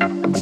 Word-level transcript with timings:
up. 0.00 0.37